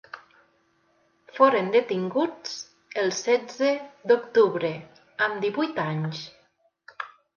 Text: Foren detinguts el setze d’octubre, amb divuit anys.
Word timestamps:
Foren 1.39 1.67
detinguts 1.75 2.55
el 3.01 3.13
setze 3.19 3.69
d’octubre, 4.13 4.73
amb 5.27 5.39
divuit 5.45 5.83
anys. 5.89 6.25